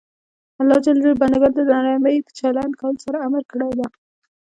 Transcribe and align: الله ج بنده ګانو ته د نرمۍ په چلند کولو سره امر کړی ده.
الله 0.61 0.77
ج 0.85 0.87
بنده 1.21 1.37
ګانو 1.41 1.55
ته 1.57 1.61
د 1.65 1.69
نرمۍ 1.85 2.17
په 2.25 2.31
چلند 2.39 2.73
کولو 2.79 2.99
سره 3.05 3.17
امر 3.27 3.43
کړی 3.51 3.69
ده. 3.79 3.87